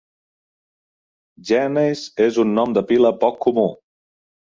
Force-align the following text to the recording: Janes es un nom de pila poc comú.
Janes 1.51 2.03
es 2.31 2.43
un 2.47 2.57
nom 2.59 2.77
de 2.81 2.87
pila 2.93 3.17
poc 3.25 3.43
comú. 3.49 3.71